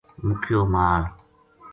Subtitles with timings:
[0.27, 1.01] مُکیو مال